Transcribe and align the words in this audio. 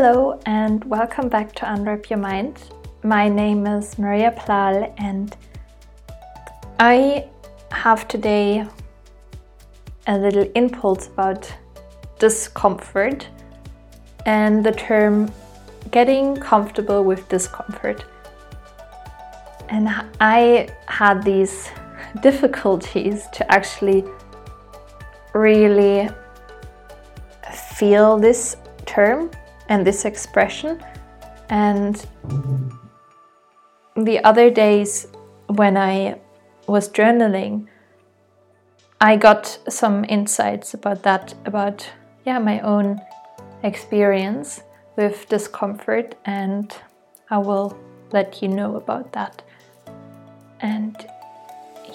Hello 0.00 0.38
and 0.46 0.84
welcome 0.84 1.28
back 1.28 1.52
to 1.56 1.72
Unwrap 1.72 2.08
Your 2.08 2.20
Mind. 2.20 2.56
My 3.02 3.28
name 3.28 3.66
is 3.66 3.98
Maria 3.98 4.30
Plal 4.30 4.94
and 4.96 5.36
I 6.78 7.28
have 7.72 8.06
today 8.06 8.64
a 10.06 10.16
little 10.16 10.48
impulse 10.54 11.08
about 11.08 11.52
discomfort 12.20 13.26
and 14.24 14.64
the 14.64 14.70
term 14.70 15.32
getting 15.90 16.36
comfortable 16.36 17.02
with 17.02 17.28
discomfort. 17.28 18.04
And 19.68 19.88
I 20.20 20.68
had 20.86 21.24
these 21.24 21.72
difficulties 22.22 23.26
to 23.32 23.52
actually 23.52 24.04
really 25.34 26.08
feel 27.74 28.16
this 28.16 28.58
term 28.86 29.32
and 29.68 29.86
this 29.86 30.04
expression. 30.04 30.82
And 31.50 32.04
the 33.96 34.22
other 34.24 34.50
days 34.50 35.06
when 35.46 35.76
I 35.76 36.18
was 36.66 36.88
journaling, 36.88 37.66
I 39.00 39.16
got 39.16 39.58
some 39.68 40.04
insights 40.08 40.74
about 40.74 41.02
that, 41.04 41.34
about 41.44 41.88
yeah, 42.24 42.38
my 42.38 42.60
own 42.60 43.00
experience 43.62 44.62
with 44.96 45.28
discomfort, 45.28 46.16
and 46.24 46.74
I 47.30 47.38
will 47.38 47.78
let 48.12 48.42
you 48.42 48.48
know 48.48 48.76
about 48.76 49.12
that. 49.12 49.42
And 50.60 50.96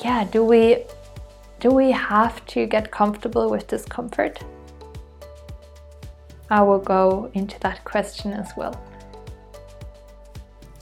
yeah, 0.03 0.23
do 0.23 0.43
we 0.43 0.85
do 1.59 1.69
we 1.69 1.91
have 1.91 2.45
to 2.47 2.65
get 2.65 2.91
comfortable 2.91 3.49
with 3.49 3.67
discomfort? 3.67 4.43
I 6.53 6.61
will 6.61 6.83
go 6.97 7.31
into 7.33 7.59
that 7.61 7.83
question 7.83 8.31
as 8.31 8.51
well. 8.55 8.79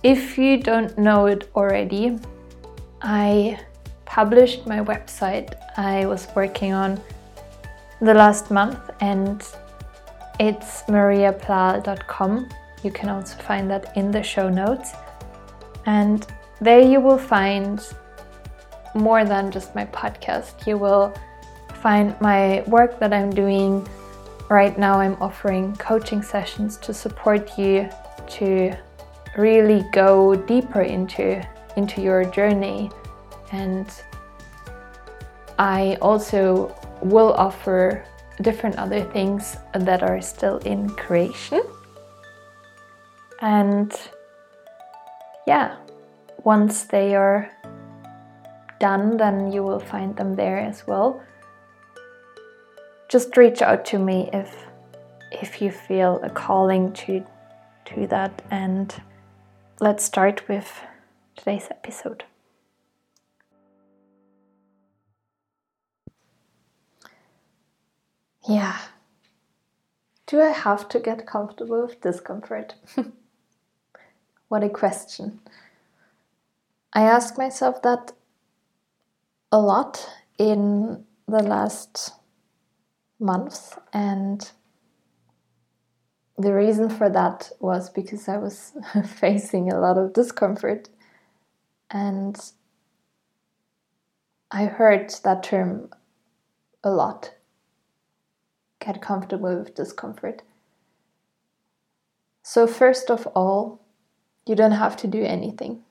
If 0.03 0.37
you 0.37 0.57
don't 0.57 0.97
know 0.97 1.27
it 1.27 1.49
already, 1.55 2.19
I 3.01 3.57
published 4.03 4.67
my 4.67 4.81
website 4.81 5.55
I 5.77 6.05
was 6.07 6.27
working 6.35 6.73
on 6.73 6.99
the 8.01 8.13
last 8.13 8.51
month 8.51 8.81
and 8.99 9.41
it's 10.41 10.83
mariaplal.com. 10.89 12.49
You 12.83 12.91
can 12.91 13.07
also 13.07 13.37
find 13.37 13.71
that 13.71 13.95
in 13.95 14.11
the 14.11 14.21
show 14.21 14.49
notes. 14.49 14.91
And 15.85 16.27
there 16.59 16.81
you 16.81 16.99
will 16.99 17.17
find 17.17 17.79
more 18.93 19.23
than 19.23 19.51
just 19.51 19.73
my 19.73 19.85
podcast. 19.85 20.67
You 20.67 20.77
will 20.77 21.13
find 21.75 22.19
my 22.19 22.61
work 22.67 22.99
that 22.99 23.13
I'm 23.13 23.29
doing 23.29 23.87
Right 24.51 24.77
now, 24.77 24.99
I'm 24.99 25.15
offering 25.21 25.77
coaching 25.77 26.21
sessions 26.21 26.75
to 26.79 26.93
support 26.93 27.57
you 27.57 27.87
to 28.31 28.75
really 29.37 29.85
go 29.93 30.35
deeper 30.35 30.81
into, 30.81 31.41
into 31.77 32.01
your 32.01 32.25
journey. 32.25 32.91
And 33.53 33.87
I 35.57 35.97
also 36.01 36.75
will 37.01 37.31
offer 37.35 38.03
different 38.41 38.75
other 38.75 39.05
things 39.05 39.55
that 39.73 40.03
are 40.03 40.19
still 40.19 40.57
in 40.57 40.89
creation. 40.89 41.63
And 43.39 43.95
yeah, 45.47 45.77
once 46.43 46.83
they 46.83 47.15
are 47.15 47.49
done, 48.81 49.15
then 49.15 49.53
you 49.53 49.63
will 49.63 49.79
find 49.79 50.13
them 50.17 50.35
there 50.35 50.57
as 50.57 50.85
well 50.85 51.23
just 53.11 53.35
reach 53.35 53.61
out 53.61 53.83
to 53.83 53.99
me 53.99 54.29
if 54.31 54.65
if 55.33 55.61
you 55.61 55.69
feel 55.69 56.21
a 56.23 56.29
calling 56.29 56.93
to 56.93 57.25
to 57.83 58.07
that 58.07 58.41
and 58.49 59.01
let's 59.81 60.05
start 60.05 60.47
with 60.47 60.81
today's 61.35 61.67
episode. 61.69 62.23
Yeah. 68.47 68.77
Do 70.25 70.39
I 70.39 70.51
have 70.51 70.87
to 70.89 70.99
get 70.99 71.27
comfortable 71.27 71.81
with 71.81 71.99
discomfort? 71.99 72.75
what 74.47 74.63
a 74.63 74.69
question. 74.69 75.41
I 76.93 77.01
ask 77.01 77.37
myself 77.37 77.81
that 77.81 78.13
a 79.51 79.59
lot 79.59 80.09
in 80.37 81.03
the 81.27 81.43
last 81.43 82.13
months 83.21 83.75
and 83.93 84.51
the 86.37 86.53
reason 86.53 86.89
for 86.89 87.09
that 87.09 87.51
was 87.59 87.89
because 87.89 88.27
I 88.27 88.37
was 88.37 88.73
facing 89.05 89.71
a 89.71 89.79
lot 89.79 89.97
of 89.97 90.13
discomfort 90.13 90.89
and 91.91 92.37
I 94.49 94.65
heard 94.65 95.13
that 95.23 95.43
term 95.43 95.89
a 96.83 96.89
lot 96.89 97.35
get 98.79 99.01
comfortable 99.01 99.55
with 99.55 99.75
discomfort. 99.75 100.41
So, 102.43 102.65
first 102.65 103.11
of 103.11 103.27
all, 103.27 103.81
you 104.47 104.55
don't 104.55 104.71
have 104.71 104.97
to 104.97 105.07
do 105.07 105.23
anything. 105.23 105.83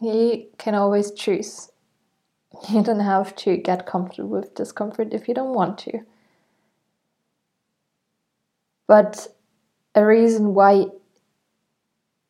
You 0.00 0.48
can 0.58 0.74
always 0.74 1.12
choose 1.12 1.70
You 2.68 2.82
don't 2.82 3.00
have 3.00 3.34
to 3.36 3.56
get 3.56 3.86
comfortable 3.86 4.28
with 4.30 4.54
discomfort 4.54 5.12
if 5.12 5.28
you 5.28 5.34
don't 5.34 5.54
want 5.54 5.78
to. 5.78 6.00
But 8.86 9.28
a 9.94 10.04
reason 10.04 10.54
why, 10.54 10.86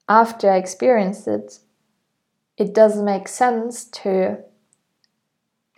after 0.08 0.50
I 0.50 0.56
experienced 0.56 1.28
it, 1.28 1.58
it 2.56 2.74
doesn't 2.74 3.04
make 3.04 3.28
sense 3.28 3.84
to 3.84 4.38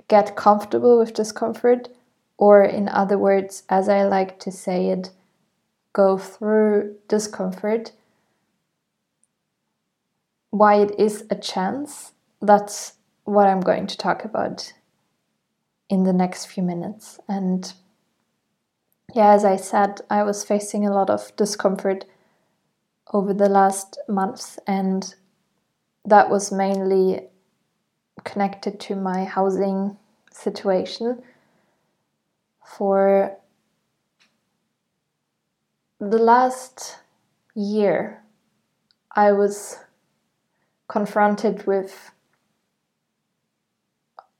get 0.06 0.36
comfortable 0.36 0.98
with 0.98 1.14
discomfort, 1.14 1.88
or 2.36 2.62
in 2.62 2.88
other 2.88 3.18
words, 3.18 3.64
as 3.68 3.88
I 3.88 4.04
like 4.04 4.38
to 4.40 4.50
say 4.50 4.88
it, 4.90 5.10
go 5.92 6.18
through 6.18 6.96
discomfort. 7.08 7.92
Why 10.50 10.76
it 10.76 10.98
is 10.98 11.26
a 11.30 11.34
chance, 11.34 12.12
that's 12.40 12.97
what 13.28 13.46
I'm 13.46 13.60
going 13.60 13.86
to 13.86 13.96
talk 13.96 14.24
about 14.24 14.72
in 15.90 16.04
the 16.04 16.14
next 16.14 16.46
few 16.46 16.62
minutes. 16.62 17.20
And 17.28 17.70
yeah, 19.14 19.32
as 19.32 19.44
I 19.44 19.56
said, 19.56 20.00
I 20.08 20.22
was 20.22 20.44
facing 20.44 20.86
a 20.86 20.92
lot 20.92 21.10
of 21.10 21.36
discomfort 21.36 22.06
over 23.12 23.34
the 23.34 23.48
last 23.48 23.98
months, 24.08 24.58
and 24.66 25.14
that 26.04 26.30
was 26.30 26.50
mainly 26.50 27.28
connected 28.24 28.80
to 28.80 28.96
my 28.96 29.24
housing 29.24 29.98
situation. 30.32 31.22
For 32.64 33.36
the 36.00 36.18
last 36.18 36.96
year, 37.54 38.22
I 39.14 39.32
was 39.32 39.78
confronted 40.88 41.66
with 41.66 42.10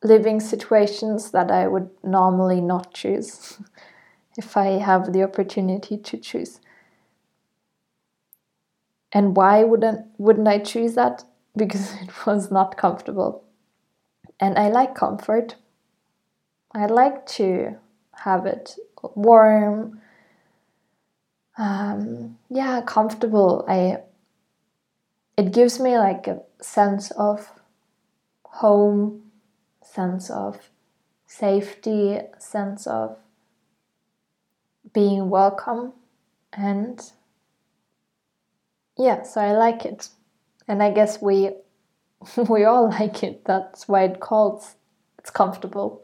living 0.03 0.41
situations 0.41 1.31
that 1.33 1.51
I 1.51 1.67
would 1.67 1.91
normally 2.03 2.61
not 2.61 2.95
choose 2.95 3.59
if 4.37 4.57
I 4.57 4.79
have 4.79 5.13
the 5.13 5.23
opportunity 5.23 5.97
to 5.99 6.17
choose. 6.17 6.61
And 9.13 9.37
why 9.37 9.65
wouldn't 9.65 10.07
wouldn't 10.19 10.49
I 10.49 10.59
choose 10.59 10.95
that? 10.95 11.25
Because 11.57 11.95
it 11.95 12.25
was 12.25 12.53
not 12.53 12.77
comfortable. 12.77 13.43
And 14.39 14.57
I 14.57 14.69
like 14.69 14.95
comfort. 14.95 15.57
I 16.73 16.87
like 16.87 17.27
to 17.39 17.79
have 18.13 18.47
it 18.47 18.77
warm. 19.17 20.01
Um, 21.57 22.39
yeah, 22.49 22.81
comfortable. 22.83 23.65
I 23.67 24.03
it 25.37 25.53
gives 25.53 25.81
me 25.81 25.99
like 25.99 26.27
a 26.27 26.43
sense 26.61 27.11
of 27.13 27.51
home 28.45 29.28
sense 29.93 30.31
of 30.31 30.71
safety, 31.27 32.21
sense 32.39 32.87
of 32.87 33.19
being 34.93 35.31
welcome, 35.31 35.93
and 36.53 37.13
yeah, 38.97 39.23
so 39.23 39.41
I 39.41 39.53
like 39.53 39.85
it, 39.85 40.09
and 40.67 40.83
I 40.83 40.91
guess 40.91 41.21
we 41.21 41.51
we 42.49 42.65
all 42.65 42.91
like 42.91 43.23
it. 43.23 43.45
That's 43.45 43.89
why 43.89 44.05
it 44.05 44.21
calls 44.21 44.77
it's 45.19 45.31
comfortable. 45.31 46.03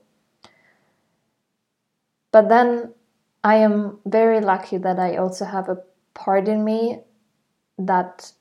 But 2.33 2.49
then 2.49 2.93
I 3.45 3.57
am 3.57 4.01
very 4.05 4.41
lucky 4.41 4.79
that 4.79 4.99
I 4.99 5.17
also 5.17 5.45
have 5.45 5.69
a 5.69 5.79
part 6.15 6.49
in 6.49 6.65
me 6.65 7.01
that 7.79 8.33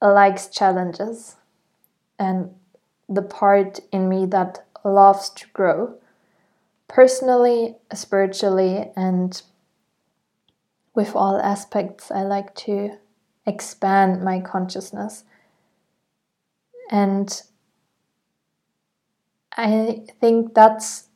likes 0.00 0.48
challenges 0.48 1.36
and 2.18 2.54
the 3.08 3.22
part 3.22 3.80
in 3.90 4.08
me 4.08 4.26
that 4.26 4.64
loves 4.84 5.30
to 5.30 5.46
grow 5.52 5.94
personally, 6.88 7.76
spiritually, 7.94 8.90
and 8.94 9.42
with 10.94 11.16
all 11.16 11.38
aspects, 11.38 12.10
I 12.10 12.22
like 12.22 12.54
to 12.66 12.98
expand 13.46 14.22
my 14.22 14.40
consciousness. 14.40 15.24
And 16.90 17.42
I 19.56 20.04
think 20.20 20.54
that's 20.54 21.08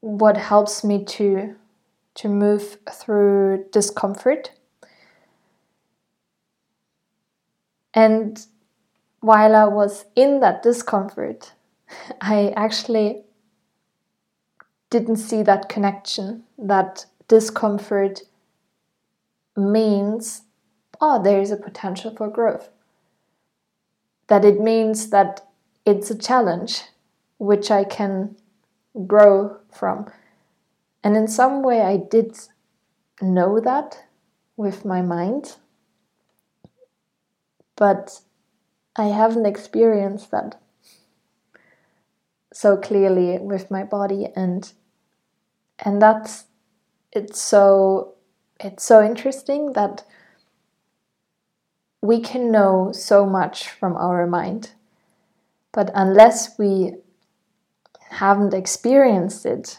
what 0.00 0.36
helps 0.36 0.84
me 0.84 1.04
to 1.04 1.56
to 2.14 2.28
move 2.28 2.78
through 2.90 3.66
discomfort. 3.72 4.52
And 7.92 8.46
while 9.26 9.56
I 9.56 9.64
was 9.64 10.04
in 10.14 10.38
that 10.38 10.62
discomfort, 10.62 11.52
I 12.20 12.52
actually 12.56 13.24
didn't 14.88 15.16
see 15.16 15.42
that 15.42 15.68
connection, 15.68 16.44
that 16.56 17.06
discomfort 17.26 18.22
means, 19.56 20.42
oh, 21.00 21.20
there 21.20 21.40
is 21.40 21.50
a 21.50 21.56
potential 21.56 22.14
for 22.16 22.28
growth. 22.28 22.68
That 24.28 24.44
it 24.44 24.60
means 24.60 25.10
that 25.10 25.44
it's 25.84 26.08
a 26.08 26.18
challenge 26.18 26.82
which 27.38 27.68
I 27.68 27.82
can 27.82 28.36
grow 29.08 29.58
from. 29.72 30.06
And 31.02 31.16
in 31.16 31.26
some 31.26 31.64
way, 31.64 31.80
I 31.82 31.96
did 31.96 32.38
know 33.20 33.58
that 33.58 34.04
with 34.56 34.84
my 34.84 35.02
mind, 35.02 35.56
but 37.74 38.20
I 38.96 39.06
haven't 39.06 39.46
experienced 39.46 40.30
that 40.30 40.58
so 42.52 42.76
clearly 42.76 43.38
with 43.38 43.70
my 43.70 43.84
body 43.84 44.28
and 44.34 44.72
and 45.78 46.00
that's 46.00 46.44
it's 47.12 47.40
so 47.40 48.14
it's 48.58 48.84
so 48.84 49.04
interesting 49.04 49.74
that 49.74 50.04
we 52.00 52.20
can 52.20 52.50
know 52.50 52.92
so 52.92 53.26
much 53.26 53.68
from 53.68 53.96
our 53.96 54.26
mind. 54.26 54.70
But 55.72 55.90
unless 55.94 56.58
we 56.58 56.94
haven't 58.10 58.54
experienced 58.54 59.44
it 59.44 59.78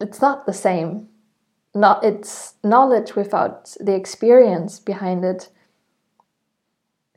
it's 0.00 0.20
not 0.20 0.46
the 0.46 0.52
same. 0.52 1.08
Not 1.74 2.04
it's 2.04 2.54
knowledge 2.62 3.14
without 3.14 3.74
the 3.80 3.94
experience 3.94 4.78
behind 4.78 5.24
it 5.24 5.48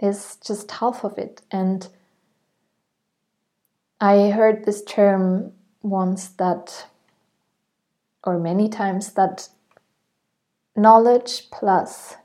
is 0.02 0.38
just 0.38 0.70
half 0.72 1.04
of 1.04 1.18
it 1.18 1.42
and 1.52 1.88
I 4.02 4.30
heard 4.30 4.66
this 4.66 4.84
term 4.84 5.54
once 5.82 6.28
that, 6.30 6.88
or 8.24 8.38
many 8.38 8.68
times, 8.68 9.14
that 9.14 9.48
knowledge 10.76 11.50
plus 11.50 12.16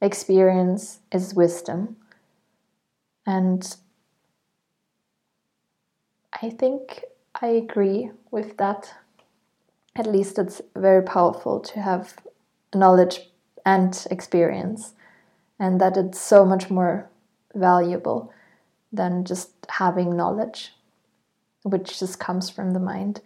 experience 0.00 1.00
is 1.12 1.34
wisdom. 1.34 1.96
And 3.26 3.76
I 6.42 6.48
think 6.48 7.04
I 7.40 7.48
agree 7.48 8.10
with 8.30 8.56
that. 8.56 8.94
At 9.94 10.06
least 10.06 10.38
it's 10.38 10.62
very 10.74 11.02
powerful 11.02 11.60
to 11.60 11.80
have 11.80 12.16
knowledge 12.74 13.30
and 13.66 14.06
experience, 14.10 14.94
and 15.62 15.80
that 15.80 15.96
it's 15.96 16.20
so 16.20 16.44
much 16.44 16.68
more 16.70 17.08
valuable 17.54 18.32
than 18.92 19.24
just 19.24 19.50
having 19.68 20.16
knowledge 20.16 20.72
which 21.62 22.00
just 22.00 22.18
comes 22.18 22.50
from 22.50 22.72
the 22.72 22.80
mind. 22.80 23.20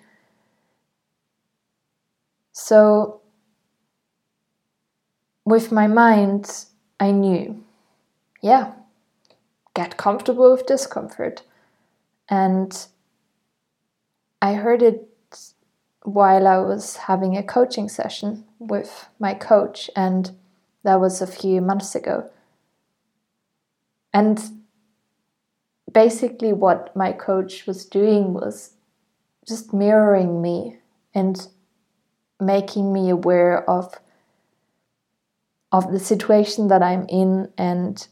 So, 2.53 3.23
with 5.47 5.73
my 5.73 5.87
mind, 5.87 6.67
I 7.01 7.11
knew, 7.11 7.65
yeah, 8.43 8.73
get 9.75 9.97
comfortable 9.97 10.53
with 10.53 10.67
discomfort. 10.67 11.43
And 12.29 12.87
I 14.43 14.53
heard 14.55 14.83
it 14.83 15.09
while 16.03 16.47
I 16.47 16.59
was 16.59 16.97
having 16.97 17.35
a 17.35 17.43
coaching 17.43 17.89
session 17.89 18.45
with 18.59 19.09
my 19.19 19.33
coach, 19.33 19.91
and 19.97 20.33
that 20.87 21.01
was 21.01 21.21
a 21.21 21.27
few 21.27 21.61
months 21.61 21.97
ago. 21.97 22.31
And 24.15 24.41
basically 25.93 26.53
what 26.53 26.95
my 26.95 27.13
coach 27.13 27.67
was 27.67 27.85
doing 27.85 28.33
was 28.33 28.75
just 29.49 29.75
mirroring 29.75 30.41
me 30.41 30.79
and 31.13 31.49
making 32.41 32.93
me 32.93 33.11
aware 33.11 33.69
of 33.69 33.95
of 35.73 35.91
the 35.91 35.99
situation 35.99 36.69
that 36.69 36.83
I'm 36.83 37.05
in 37.09 37.51
and 37.59 38.07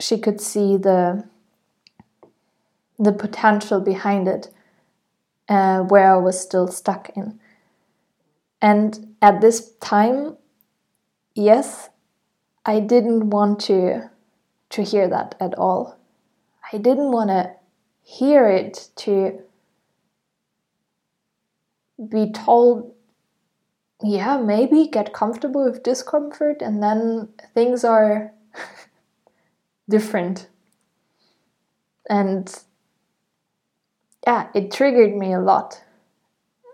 she 0.00 0.16
could 0.18 0.40
see 0.40 0.78
the 0.78 1.28
the 2.98 3.12
potential 3.12 3.80
behind 3.80 4.26
it 4.28 4.48
uh, 5.50 5.80
where 5.80 6.14
I 6.14 6.16
was 6.16 6.40
still 6.40 6.68
stuck 6.68 7.10
in. 7.14 7.38
And 8.60 9.16
at 9.22 9.40
this 9.40 9.72
time, 9.80 10.36
yes, 11.34 11.90
I 12.66 12.80
didn't 12.80 13.30
want 13.30 13.60
to 13.62 14.10
to 14.70 14.82
hear 14.82 15.08
that 15.08 15.34
at 15.40 15.54
all. 15.58 15.98
I 16.72 16.78
didn't 16.78 17.12
want 17.12 17.30
to 17.30 17.54
hear 18.02 18.48
it 18.48 18.90
to 18.96 19.42
be 22.10 22.30
told, 22.32 22.94
yeah, 24.02 24.36
maybe 24.38 24.86
get 24.86 25.12
comfortable 25.12 25.64
with 25.64 25.82
discomfort, 25.82 26.62
and 26.62 26.82
then 26.82 27.28
things 27.54 27.84
are 27.84 28.32
different. 29.88 30.48
And 32.10 32.52
yeah, 34.26 34.48
it 34.54 34.70
triggered 34.70 35.16
me 35.16 35.32
a 35.32 35.40
lot. 35.40 35.82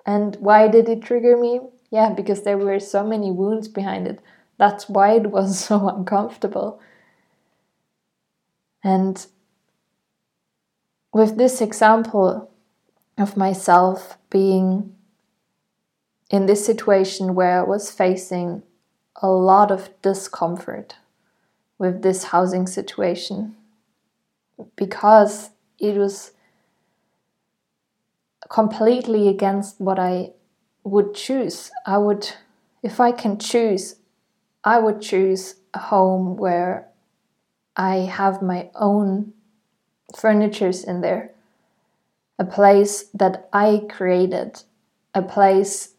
And 0.07 0.37
why 0.37 0.69
did 0.69 0.89
it 0.89 1.03
trigger 1.03 1.37
me? 1.37 1.61
Yeah, 1.93 2.13
because 2.13 2.43
there 2.43 2.59
were 2.59 2.81
so 2.81 3.07
many 3.07 3.31
wounds 3.31 3.69
behind 3.69 4.09
it. 4.09 4.19
That's 4.59 4.89
why 4.89 5.13
it 5.13 5.31
was 5.31 5.61
so 5.65 5.89
uncomfortable. 5.89 6.81
And 8.85 9.27
with 11.13 11.37
this 11.37 11.61
example 11.61 12.51
of 13.19 13.37
myself 13.37 14.19
being 14.31 14.95
in 16.31 16.47
this 16.47 16.65
situation 16.67 17.35
where 17.37 17.61
I 17.61 17.63
was 17.63 17.91
facing 17.93 18.63
a 19.17 19.29
lot 19.31 19.71
of 19.71 19.91
discomfort 20.03 20.97
with 21.79 22.03
this 22.03 22.25
housing 22.25 22.67
situation 22.67 23.57
because 24.77 25.51
it 25.79 25.97
was 25.97 26.33
completely 28.49 29.27
against 29.29 29.81
what 29.81 29.99
I 29.99 30.31
would 30.85 31.15
choose. 31.15 31.71
I 31.87 31.99
would, 31.99 32.31
if 32.83 33.01
I 33.01 33.13
can 33.13 33.39
choose, 33.39 33.97
I 34.65 34.79
would 34.79 35.01
choose 35.01 35.57
a 35.75 35.79
home 35.79 36.37
where 36.37 36.89
I 37.77 37.97
have 37.97 38.43
my 38.43 38.71
own 38.75 39.33
furnitures 40.17 40.85
in 40.85 41.01
there. 41.01 41.31
A 42.39 42.45
place 42.45 43.05
that 43.15 43.49
I 43.53 43.83
created, 43.89 44.63
a 45.15 45.23
place 45.23 45.95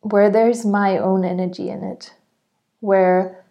where 0.00 0.30
there's 0.30 0.64
my 0.64 0.96
own 0.96 1.24
energy 1.24 1.68
in 1.68 1.82
it, 1.82 2.14
where 2.80 3.44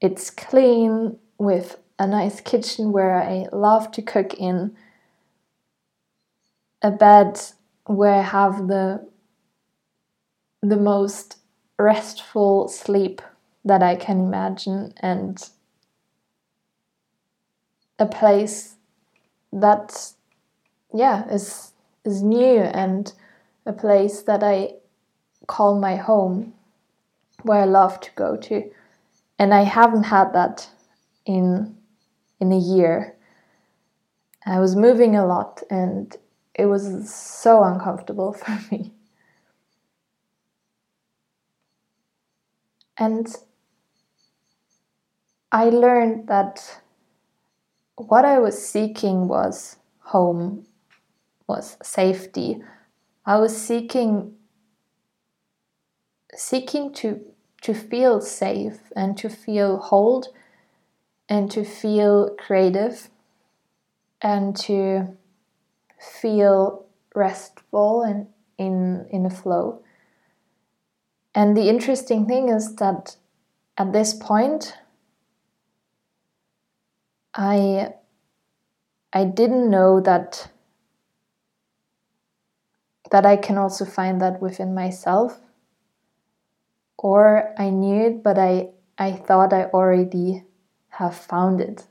it's 0.00 0.30
clean 0.30 1.18
with 1.38 1.78
a 1.98 2.06
nice 2.06 2.40
kitchen 2.40 2.92
where 2.92 3.20
I 3.20 3.46
love 3.52 3.90
to 3.92 4.02
cook 4.02 4.34
in, 4.34 4.76
a 6.82 6.90
bed 6.90 7.40
where 7.86 8.14
I 8.14 8.22
have 8.22 8.68
the 8.68 9.08
the 10.62 10.76
most 10.76 11.38
restful 11.78 12.68
sleep 12.68 13.22
that 13.64 13.82
I 13.82 13.94
can 13.96 14.20
imagine 14.20 14.92
and 15.00 15.48
a 17.98 18.06
place 18.06 18.76
that 19.52 20.12
yeah 20.94 21.28
is 21.28 21.72
is 22.04 22.22
new 22.22 22.60
and 22.60 23.12
a 23.66 23.72
place 23.72 24.22
that 24.22 24.42
I 24.42 24.74
call 25.46 25.78
my 25.78 25.96
home 25.96 26.54
where 27.42 27.60
I 27.60 27.64
love 27.64 28.00
to 28.00 28.10
go 28.14 28.36
to. 28.36 28.70
And 29.38 29.54
I 29.54 29.62
haven't 29.62 30.04
had 30.04 30.32
that 30.32 30.68
in 31.24 31.76
in 32.40 32.52
a 32.52 32.58
year. 32.58 33.16
I 34.46 34.60
was 34.60 34.74
moving 34.74 35.14
a 35.14 35.26
lot 35.26 35.62
and 35.70 36.16
it 36.54 36.66
was 36.66 37.12
so 37.12 37.62
uncomfortable 37.62 38.32
for 38.42 38.58
me 38.70 38.92
and 42.98 43.34
I 45.50 45.70
learned 45.70 46.28
that 46.28 46.80
what 47.96 48.24
I 48.24 48.38
was 48.38 48.66
seeking 48.66 49.28
was 49.28 49.76
home, 50.00 50.66
was 51.46 51.76
safety, 51.82 52.62
I 53.24 53.38
was 53.38 53.56
seeking 53.56 54.34
seeking 56.34 56.92
to 56.94 57.20
to 57.62 57.74
feel 57.74 58.20
safe 58.20 58.92
and 58.94 59.16
to 59.18 59.28
feel 59.28 59.78
hold 59.78 60.28
and 61.28 61.50
to 61.50 61.64
feel 61.64 62.30
creative 62.38 63.10
and 64.22 64.56
to 64.56 65.16
feel 65.98 66.86
restful 67.14 68.02
and 68.02 68.28
in 68.56 69.06
in 69.10 69.26
a 69.26 69.30
flow. 69.30 69.82
And 71.34 71.56
the 71.56 71.68
interesting 71.68 72.26
thing 72.26 72.48
is 72.48 72.76
that 72.76 73.16
at 73.76 73.92
this 73.92 74.14
point 74.14 74.76
I 77.34 77.94
I 79.12 79.24
didn't 79.24 79.70
know 79.70 80.00
that 80.00 80.50
that 83.10 83.24
I 83.24 83.36
can 83.36 83.56
also 83.56 83.84
find 83.84 84.20
that 84.20 84.40
within 84.40 84.74
myself 84.74 85.40
or 86.98 87.54
I 87.58 87.70
knew 87.70 88.06
it 88.06 88.22
but 88.22 88.38
I 88.38 88.70
I 88.98 89.12
thought 89.12 89.52
I 89.52 89.64
already 89.66 90.44
have 90.88 91.14
found 91.14 91.60
it. 91.60 91.86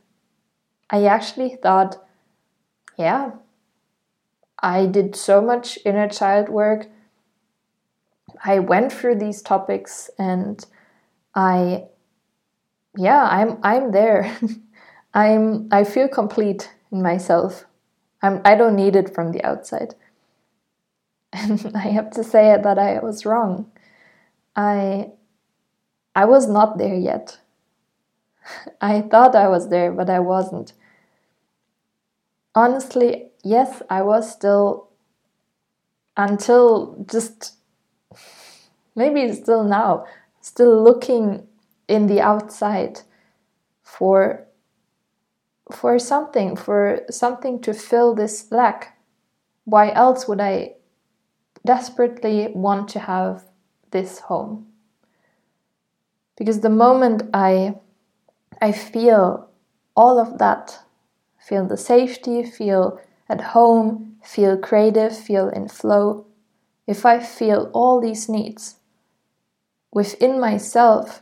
I 0.89 1.06
actually 1.06 1.56
thought 1.56 2.03
yeah 2.98 3.32
I 4.62 4.86
did 4.86 5.15
so 5.15 5.41
much 5.41 5.79
inner 5.86 6.08
child 6.10 6.50
work. 6.50 6.88
I 8.44 8.60
went 8.60 8.91
through 8.91 9.15
these 9.15 9.41
topics 9.41 10.10
and 10.17 10.63
I 11.36 11.86
yeah, 12.98 13.27
I'm 13.29 13.60
I'm 13.63 13.91
there. 13.91 14.36
I'm 15.13 15.67
I 15.72 15.84
feel 15.84 16.08
complete 16.08 16.74
in 16.91 17.01
myself. 17.01 17.65
I'm 18.22 18.41
I 18.44 18.56
don't 18.56 18.75
need 18.75 18.96
it 18.96 19.13
from 19.13 19.32
the 19.32 19.44
outside. 19.44 19.96
And 21.34 21.72
I 21.75 21.89
have 21.89 22.12
to 22.12 22.24
say 22.24 22.58
that 22.62 22.79
I 22.79 23.00
was 23.00 23.25
wrong. 23.25 23.72
I 24.56 25.12
I 26.15 26.25
was 26.25 26.48
not 26.48 26.77
there 26.77 26.96
yet. 26.96 27.39
I 28.82 29.01
thought 29.01 29.36
I 29.36 29.48
was 29.48 29.70
there, 29.70 29.91
but 29.91 30.10
I 30.10 30.20
wasn't. 30.20 30.74
Honestly, 32.56 33.29
yes, 33.44 33.84
I 33.89 34.01
was 34.01 34.32
still 34.32 34.89
until 36.15 37.06
just 37.08 37.57
maybe 38.98 39.32
still 39.32 39.63
now, 39.63 40.06
still 40.42 40.84
looking 40.84 41.48
in 41.88 42.08
the 42.08 42.20
outside 42.20 43.01
for 43.84 44.44
for 45.72 46.00
something, 46.00 46.56
for 46.56 47.01
something 47.10 47.62
to 47.62 47.74
fill 47.74 48.16
this 48.16 48.51
lack. 48.51 48.98
Why 49.66 49.92
else 49.92 50.27
would 50.27 50.39
I 50.42 50.75
desperately 51.66 52.48
want 52.54 52.88
to 52.89 53.00
have 53.00 53.44
this 53.92 54.20
home? 54.20 54.68
Because 56.38 56.62
the 56.62 56.70
moment 56.70 57.24
I 57.34 57.75
I 58.62 58.72
feel 58.72 59.50
all 59.96 60.20
of 60.20 60.39
that, 60.39 60.80
feel 61.38 61.66
the 61.68 61.77
safety, 61.77 62.44
feel 62.44 63.00
at 63.30 63.42
home, 63.42 64.16
feel 64.24 64.58
creative, 64.58 65.16
feel 65.16 65.50
in 65.50 65.68
flow, 65.68 66.25
if 66.88 67.06
I 67.06 67.20
feel 67.20 67.70
all 67.74 68.00
these 68.01 68.30
needs 68.30 68.77
within 69.91 70.39
myself, 70.39 71.22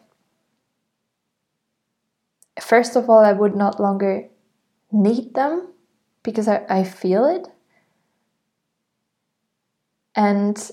first 2.60 2.96
of 2.96 3.10
all, 3.10 3.24
I 3.24 3.34
would 3.34 3.56
not 3.56 3.80
longer 3.80 4.30
need 4.92 5.34
them 5.34 5.74
because 6.24 6.48
I, 6.48 6.66
I 6.70 6.84
feel 6.84 7.26
it. 7.26 7.48
And 10.16 10.72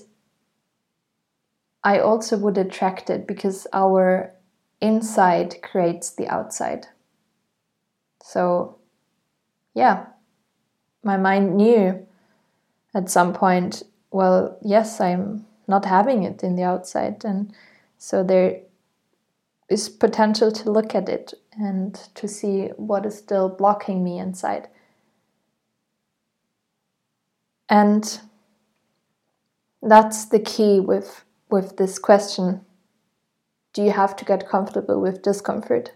I 1.83 1.99
also 1.99 2.37
would 2.37 2.57
attract 2.57 3.09
it 3.09 3.27
because 3.27 3.67
our 3.73 4.33
inside 4.79 5.61
creates 5.61 6.11
the 6.11 6.27
outside. 6.27 6.87
So, 8.23 8.77
yeah, 9.73 10.05
my 11.03 11.17
mind 11.17 11.57
knew 11.57 12.07
at 12.95 13.09
some 13.09 13.33
point, 13.33 13.83
well, 14.11 14.57
yes, 14.61 15.01
I'm 15.01 15.45
not 15.67 15.85
having 15.85 16.23
it 16.23 16.43
in 16.43 16.55
the 16.55 16.63
outside. 16.63 17.25
And 17.25 17.53
so 18.03 18.21
there 18.21 18.59
is 19.69 19.87
potential 19.87 20.51
to 20.51 20.69
look 20.69 20.93
at 20.93 21.07
it 21.07 21.33
and 21.53 21.95
to 22.15 22.27
see 22.27 22.65
what 22.75 23.05
is 23.05 23.17
still 23.17 23.47
blocking 23.47 24.03
me 24.03 24.19
inside. 24.19 24.67
And 27.69 28.19
that's 29.81 30.25
the 30.25 30.41
key 30.41 30.81
with, 30.81 31.23
with 31.49 31.77
this 31.77 31.97
question. 31.97 32.65
Do 33.71 33.81
you 33.81 33.91
have 33.91 34.17
to 34.17 34.25
get 34.25 34.49
comfortable 34.49 34.99
with 34.99 35.21
discomfort? 35.21 35.93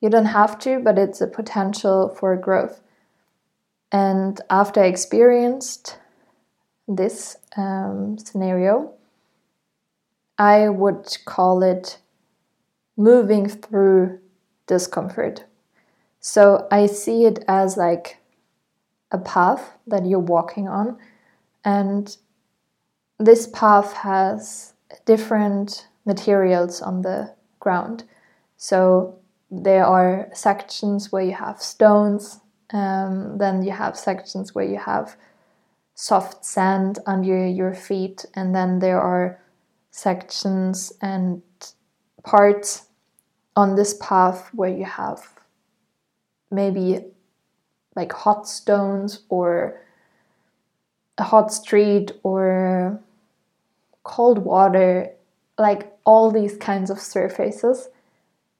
You 0.00 0.08
don't 0.08 0.24
have 0.24 0.58
to, 0.60 0.78
but 0.78 0.98
it's 0.98 1.20
a 1.20 1.26
potential 1.26 2.16
for 2.18 2.34
growth. 2.34 2.80
And 3.92 4.40
after 4.48 4.82
I 4.82 4.86
experienced 4.86 5.98
this 6.88 7.36
um, 7.58 8.16
scenario, 8.16 8.95
I 10.38 10.68
would 10.68 11.16
call 11.24 11.62
it 11.62 11.98
moving 12.96 13.48
through 13.48 14.18
discomfort. 14.66 15.44
So 16.20 16.66
I 16.70 16.86
see 16.86 17.24
it 17.24 17.44
as 17.46 17.76
like 17.76 18.18
a 19.12 19.18
path 19.18 19.76
that 19.86 20.04
you're 20.04 20.18
walking 20.18 20.68
on, 20.68 20.98
and 21.64 22.16
this 23.18 23.46
path 23.46 23.92
has 23.94 24.74
different 25.04 25.88
materials 26.04 26.82
on 26.82 27.02
the 27.02 27.32
ground. 27.60 28.04
So 28.56 29.18
there 29.50 29.86
are 29.86 30.28
sections 30.32 31.12
where 31.12 31.22
you 31.22 31.34
have 31.34 31.62
stones, 31.62 32.40
um, 32.72 33.38
then 33.38 33.62
you 33.62 33.70
have 33.70 33.96
sections 33.96 34.54
where 34.54 34.64
you 34.64 34.78
have 34.78 35.16
soft 35.94 36.44
sand 36.44 36.98
under 37.06 37.46
your 37.46 37.74
feet, 37.74 38.26
and 38.34 38.54
then 38.54 38.80
there 38.80 39.00
are 39.00 39.40
sections 39.96 40.92
and 41.00 41.42
parts 42.22 42.84
on 43.56 43.76
this 43.76 43.94
path 43.94 44.50
where 44.52 44.68
you 44.68 44.84
have 44.84 45.26
maybe 46.50 47.00
like 47.94 48.12
hot 48.12 48.46
stones 48.46 49.22
or 49.30 49.80
a 51.16 51.22
hot 51.22 51.50
street 51.50 52.12
or 52.22 53.00
cold 54.02 54.38
water, 54.38 55.10
like 55.58 55.96
all 56.04 56.30
these 56.30 56.58
kinds 56.58 56.90
of 56.90 57.00
surfaces. 57.00 57.88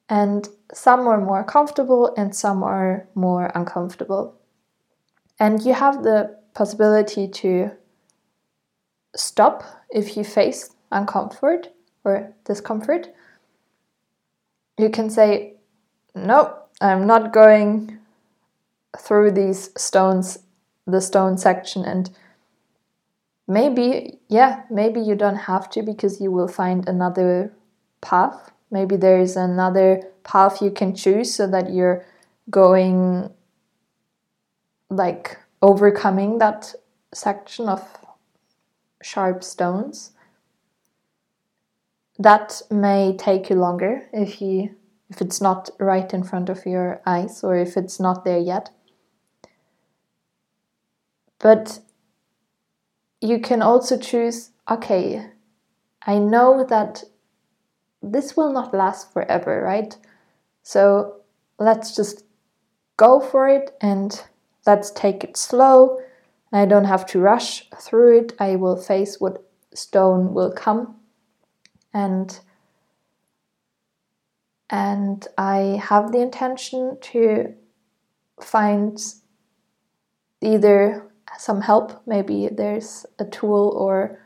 And 0.08 0.48
some 0.72 1.06
are 1.06 1.20
more 1.20 1.44
comfortable 1.44 2.14
and 2.16 2.34
some 2.34 2.62
are 2.62 3.06
more 3.14 3.52
uncomfortable. 3.54 4.34
And 5.38 5.62
you 5.62 5.74
have 5.74 6.02
the 6.02 6.34
possibility 6.54 7.28
to 7.28 7.72
stop 9.14 9.64
if 9.90 10.16
you 10.16 10.24
face 10.24 10.75
uncomfort 10.92 11.68
or 12.04 12.32
discomfort 12.44 13.08
you 14.78 14.90
can 14.90 15.10
say, 15.10 15.54
no, 16.14 16.56
I'm 16.80 17.06
not 17.06 17.32
going 17.32 17.98
through 18.98 19.32
these 19.32 19.70
stones, 19.76 20.38
the 20.86 21.00
stone 21.00 21.38
section, 21.38 21.84
and 21.84 22.10
maybe, 23.48 24.18
yeah, 24.28 24.62
maybe 24.70 25.00
you 25.00 25.14
don't 25.14 25.36
have 25.36 25.70
to 25.70 25.82
because 25.82 26.20
you 26.20 26.30
will 26.30 26.48
find 26.48 26.88
another 26.88 27.52
path. 28.00 28.52
Maybe 28.70 28.96
there 28.96 29.20
is 29.20 29.36
another 29.36 30.02
path 30.24 30.60
you 30.60 30.70
can 30.70 30.94
choose 30.94 31.34
so 31.34 31.46
that 31.46 31.72
you're 31.72 32.04
going 32.50 33.30
like 34.90 35.38
overcoming 35.62 36.38
that 36.38 36.74
section 37.12 37.68
of 37.68 37.82
sharp 39.02 39.42
stones 39.42 40.12
that 42.18 42.62
may 42.70 43.14
take 43.16 43.50
you 43.50 43.56
longer 43.56 44.02
if 44.12 44.40
you 44.40 44.74
if 45.08 45.20
it's 45.20 45.40
not 45.40 45.70
right 45.78 46.12
in 46.12 46.24
front 46.24 46.48
of 46.48 46.66
your 46.66 47.00
eyes 47.06 47.44
or 47.44 47.56
if 47.56 47.76
it's 47.76 48.00
not 48.00 48.24
there 48.24 48.38
yet. 48.38 48.70
But 51.38 51.78
you 53.20 53.38
can 53.38 53.62
also 53.62 53.96
choose 53.96 54.50
okay, 54.68 55.30
I 56.06 56.18
know 56.18 56.66
that 56.68 57.04
this 58.02 58.36
will 58.36 58.52
not 58.52 58.74
last 58.74 59.12
forever, 59.12 59.62
right? 59.62 59.96
So 60.62 61.20
let's 61.58 61.94
just 61.94 62.24
go 62.96 63.20
for 63.20 63.48
it 63.48 63.76
and 63.80 64.20
let's 64.66 64.90
take 64.90 65.22
it 65.22 65.36
slow. 65.36 66.00
I 66.52 66.64
don't 66.64 66.84
have 66.84 67.06
to 67.06 67.20
rush 67.20 67.68
through 67.78 68.18
it. 68.18 68.32
I 68.40 68.56
will 68.56 68.76
face 68.76 69.20
what 69.20 69.44
stone 69.74 70.32
will 70.32 70.50
come 70.50 70.95
and 71.96 72.40
and 74.68 75.26
I 75.38 75.80
have 75.82 76.12
the 76.12 76.20
intention 76.20 76.98
to 77.12 77.54
find 78.40 78.98
either 80.42 81.10
some 81.38 81.62
help. 81.62 82.02
Maybe 82.06 82.48
there's 82.52 83.06
a 83.18 83.24
tool 83.24 83.72
or 83.76 84.20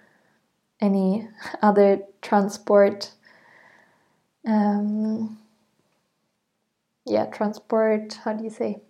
any 0.81 1.29
other 1.63 2.01
transport. 2.23 3.13
Um, 4.47 5.39
yeah, 7.07 7.27
transport. 7.27 8.15
How 8.25 8.33
do 8.33 8.43
you 8.43 8.51
say? 8.51 8.81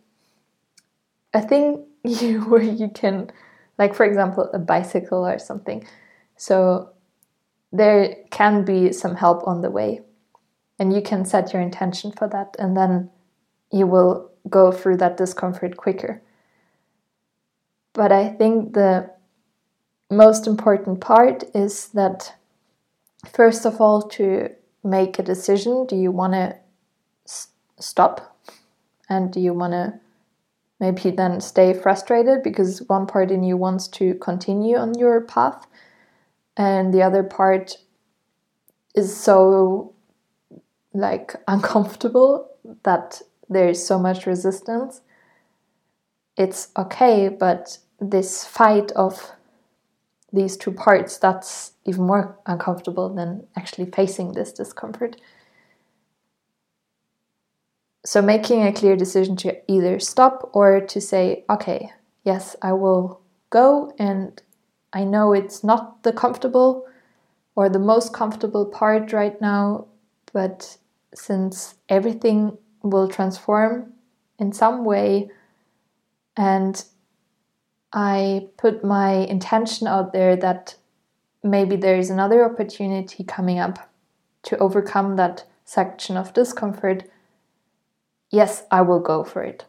A 1.35 1.43
thing 1.43 1.85
you 2.05 2.43
where 2.45 2.63
you 2.63 2.89
can, 2.89 3.31
like 3.77 3.95
for 3.95 4.07
example, 4.07 4.49
a 4.55 4.59
bicycle 4.59 5.27
or 5.27 5.39
something. 5.39 5.85
So 6.37 6.93
there 7.73 8.17
can 8.31 8.65
be 8.65 8.93
some 8.93 9.17
help 9.17 9.47
on 9.47 9.61
the 9.61 9.71
way, 9.71 10.01
and 10.79 10.93
you 10.93 11.03
can 11.03 11.25
set 11.25 11.53
your 11.53 11.63
intention 11.63 12.13
for 12.13 12.29
that, 12.29 12.57
and 12.59 12.77
then 12.77 13.11
you 13.71 13.87
will 13.87 14.31
go 14.49 14.73
through 14.73 14.97
that 14.97 15.17
discomfort 15.17 15.77
quicker. 15.77 16.23
But 17.93 18.13
I 18.13 18.29
think 18.29 18.75
the 18.75 19.11
most 20.11 20.47
important 20.47 21.01
part 21.01 21.45
is 21.55 21.89
that, 21.89 22.35
first 23.33 23.65
of 23.65 23.81
all, 23.81 24.03
to 24.03 24.51
make 24.83 25.19
a 25.19 25.23
decision 25.23 25.87
do 25.87 25.97
you 25.97 26.11
want 26.11 26.33
to 26.33 26.57
stop? 27.79 28.37
And 29.09 29.33
do 29.33 29.41
you 29.41 29.53
want 29.53 29.73
to 29.73 30.01
maybe 30.79 31.11
then 31.11 31.41
stay 31.41 31.75
frustrated 31.75 32.43
because 32.43 32.83
one 32.89 33.07
part 33.07 33.31
in 33.31 33.43
you 33.43 33.57
wants 33.57 33.89
to 33.89 34.15
continue 34.15 34.77
on 34.77 34.99
your 34.99 35.21
path, 35.21 35.67
and 36.57 36.93
the 36.93 37.03
other 37.03 37.23
part 37.23 37.79
is 38.95 39.17
so 39.17 39.95
like 40.93 41.35
uncomfortable 41.49 42.51
that 42.83 43.23
there 43.49 43.69
is 43.69 43.85
so 43.85 43.99
much 43.99 44.27
resistance 44.27 45.01
it's 46.41 46.69
okay, 46.75 47.29
but 47.29 47.79
this 48.01 48.47
fight 48.47 48.93
of 48.93 49.33
these 50.33 50.57
two 50.57 50.73
parts, 50.73 51.19
that's 51.19 51.73
even 51.85 52.07
more 52.07 52.39
uncomfortable 52.47 53.13
than 53.15 53.47
actually 53.57 53.91
facing 53.91 54.33
this 54.33 54.51
discomfort. 54.53 55.21
So, 58.07 58.23
making 58.23 58.63
a 58.63 58.73
clear 58.73 58.97
decision 58.97 59.37
to 59.37 59.71
either 59.71 59.99
stop 59.99 60.49
or 60.55 60.81
to 60.81 61.01
say, 61.01 61.45
okay, 61.51 61.93
yes, 62.25 62.57
I 62.63 62.73
will 62.73 63.21
go, 63.51 63.93
and 63.99 64.41
I 64.93 65.05
know 65.05 65.33
it's 65.33 65.63
not 65.63 66.03
the 66.03 66.13
comfortable 66.13 66.87
or 67.55 67.69
the 67.69 67.79
most 67.79 68.13
comfortable 68.13 68.67
part 68.67 69.13
right 69.13 69.41
now, 69.41 69.87
but 70.33 70.77
since 71.15 71.75
everything 71.89 72.57
will 72.83 73.09
transform 73.09 73.93
in 74.39 74.53
some 74.53 74.85
way, 74.85 75.31
and 76.37 76.85
I 77.93 78.49
put 78.57 78.85
my 78.85 79.13
intention 79.13 79.87
out 79.87 80.13
there 80.13 80.37
that 80.37 80.77
maybe 81.43 81.77
there 81.77 81.99
is 81.99 82.11
another 82.11 82.45
opportunity 82.45 83.25
coming 83.25 83.59
up 83.59 83.91
to 84.45 84.57
overcome 84.59 85.17
that 85.17 85.45
section 85.65 86.17
of 86.17 86.33
discomfort, 86.33 87.05
yes, 88.31 88.65
I 88.71 88.83
will 88.83 89.01
go 89.01 89.25
for 89.25 89.43
it. 89.43 89.67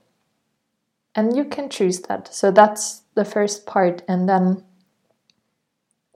And 1.14 1.36
you 1.36 1.46
can 1.46 1.70
choose 1.70 2.02
that. 2.02 2.34
So 2.34 2.52
that's 2.52 3.02
the 3.16 3.26
first 3.26 3.66
part. 3.66 4.02
And 4.08 4.30
then 4.30 4.64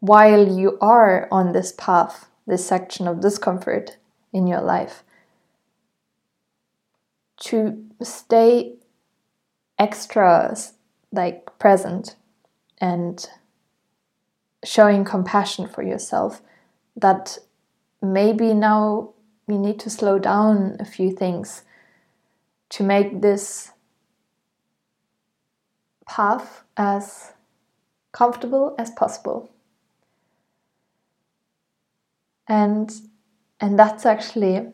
while 0.06 0.48
you 0.48 0.78
are 0.82 1.28
on 1.32 1.52
this 1.52 1.72
path, 1.72 2.30
this 2.46 2.66
section 2.66 3.08
of 3.08 3.22
discomfort 3.22 3.98
in 4.32 4.46
your 4.46 4.62
life, 4.62 5.04
to 7.38 7.84
stay 8.04 8.76
extra 9.80 10.56
like 11.12 11.58
present 11.58 12.16
and 12.80 13.28
showing 14.64 15.04
compassion 15.04 15.68
for 15.68 15.82
yourself 15.82 16.42
that 16.96 17.40
maybe 18.02 18.54
now 18.54 19.12
you 19.48 19.58
need 19.58 19.80
to 19.80 19.90
slow 19.90 20.20
down 20.20 20.78
a 20.80 20.86
few 20.86 21.12
things 21.12 21.64
to 22.70 22.84
make 22.84 23.22
this 23.22 23.72
path 26.08 26.64
as 26.78 27.34
comfortable 28.12 28.76
as 28.78 28.92
possible 28.92 29.50
and 32.48 32.94
and 33.60 33.80
that's 33.80 34.06
actually 34.06 34.68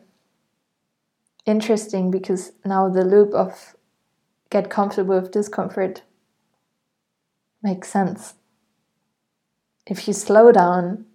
interesting 1.46 2.10
because 2.10 2.52
now 2.64 2.88
the 2.88 3.04
loop 3.04 3.32
of 3.34 3.74
get 4.50 4.70
comfortable 4.70 5.20
with 5.20 5.30
discomfort 5.30 6.02
makes 7.62 7.88
sense. 7.88 8.34
If 9.86 10.06
you 10.06 10.14
slow 10.14 10.52
down, 10.52 11.06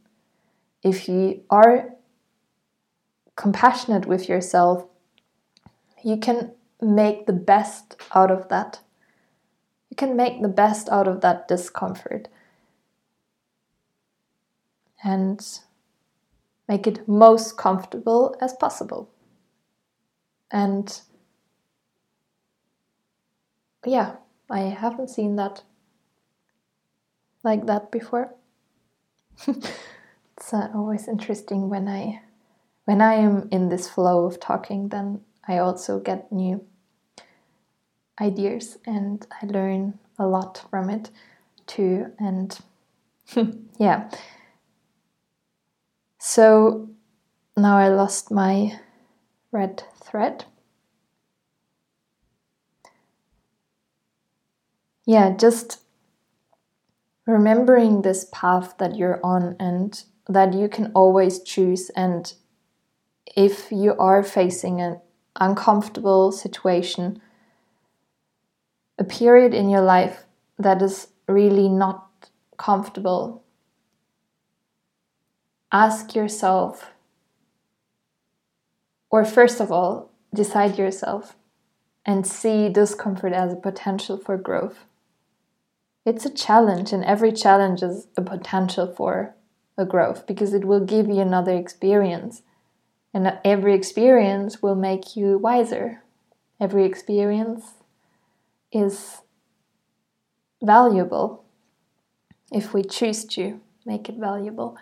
if 0.84 1.08
you 1.08 1.44
are 1.50 1.90
compassionate 3.36 4.06
with 4.06 4.28
yourself, 4.28 4.86
you 6.04 6.18
can 6.18 6.52
make 6.82 7.26
the 7.26 7.34
best 7.34 7.96
out 8.14 8.32
of 8.32 8.50
that. 8.50 8.80
You 9.90 9.96
can 9.96 10.16
make 10.16 10.42
the 10.42 10.50
best 10.50 10.90
out 10.90 11.08
of 11.08 11.22
that 11.22 11.48
discomfort 11.48 12.28
and 15.04 15.60
make 16.68 16.88
it 16.88 17.08
most 17.08 17.58
comfortable 17.58 18.36
as 18.42 18.54
possible. 18.54 19.10
And 20.52 21.02
yeah, 23.86 24.16
I 24.50 24.60
haven't 24.60 25.10
seen 25.10 25.36
that 25.38 25.64
like 27.44 27.66
that 27.66 27.92
before. 27.92 28.34
it's 29.48 30.54
uh, 30.54 30.70
always 30.74 31.08
interesting 31.08 31.70
when 31.70 31.88
I 31.88 32.22
when 32.86 33.02
I 33.02 33.16
am 33.16 33.50
in 33.52 33.70
this 33.70 33.90
flow 33.90 34.26
of 34.26 34.40
talking, 34.40 34.90
then 34.90 35.22
I 35.48 35.58
also 35.58 36.00
get 36.00 36.32
new 36.32 36.66
ideas 38.20 38.78
and 38.86 39.26
I 39.42 39.46
learn 39.46 40.00
a 40.18 40.26
lot 40.26 40.66
from 40.70 40.90
it 40.90 41.12
too. 41.66 42.14
And 42.18 42.58
yeah. 43.78 44.10
So 46.30 46.90
now 47.56 47.78
I 47.78 47.88
lost 47.88 48.32
my 48.32 48.78
red 49.52 49.84
thread. 50.04 50.46
yeah, 55.08 55.34
just 55.36 55.80
remembering 57.26 58.02
this 58.02 58.28
path 58.34 58.76
that 58.78 58.98
you're 58.98 59.22
on 59.26 59.56
and 59.58 60.04
that 60.28 60.54
you 60.54 60.68
can 60.68 60.92
always 60.94 61.42
choose. 61.42 61.90
And 61.96 62.32
if 63.36 63.72
you 63.72 63.96
are 63.98 64.22
facing 64.22 64.82
an 64.82 65.00
uncomfortable 65.38 66.34
situation, 66.34 67.22
a 69.00 69.06
period 69.06 69.54
in 69.54 69.70
your 69.70 69.82
life 69.82 70.26
that 70.60 70.82
is 70.82 71.08
really 71.30 71.70
not 71.70 72.30
comfortable, 72.58 73.46
ask 75.72 76.16
yourself, 76.16 76.92
or 79.10 79.26
first 79.26 79.60
of 79.60 79.72
all, 79.72 80.12
decide 80.34 80.78
yourself 80.78 81.36
and 82.06 82.26
see 82.26 82.70
discomfort 82.70 83.34
as 83.34 83.54
a 83.54 83.58
potential 83.58 84.18
for 84.18 84.38
growth 84.38 84.86
it's 86.08 86.26
a 86.26 86.34
challenge, 86.34 86.94
and 86.94 87.04
every 87.04 87.34
challenge 87.34 87.84
is 87.84 88.08
a 88.16 88.22
potential 88.22 88.88
for 88.88 89.36
a 89.78 89.84
growth 89.84 90.26
because 90.26 90.54
it 90.54 90.64
will 90.64 90.80
give 90.80 91.08
you 91.08 91.20
another 91.20 91.52
experience. 91.52 92.44
And 93.14 93.38
every 93.44 93.74
experience 93.74 94.62
will 94.62 94.76
make 94.76 95.18
you 95.18 95.38
wiser. 95.38 96.02
Every 96.62 96.86
experience 96.86 97.74
is 98.72 99.18
valuable 100.64 101.44
if 102.54 102.74
we 102.74 102.84
choose 102.84 103.26
to 103.36 103.60
make 103.86 104.08
it 104.08 104.16
valuable. 104.16 104.78